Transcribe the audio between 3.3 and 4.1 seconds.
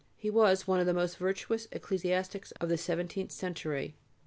century.